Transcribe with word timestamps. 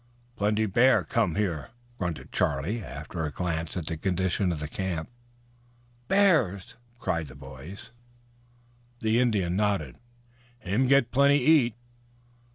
"Plenty 0.35 0.65
bear 0.65 1.03
come 1.03 1.35
here," 1.35 1.69
grunted 1.99 2.31
Charlie 2.31 2.83
after 2.83 3.23
a 3.23 3.29
glance 3.31 3.77
at 3.77 3.85
the 3.85 3.97
condition 3.97 4.51
of 4.51 4.59
the 4.59 4.67
camp. 4.67 5.11
"Bears!" 6.07 6.75
cried 6.97 7.27
the 7.27 7.35
boys. 7.35 7.91
The 9.01 9.19
Indian 9.19 9.55
nodded. 9.55 9.97
"Him 10.57 10.87
get 10.87 11.11
plenty 11.11 11.37
eat." 11.37 11.75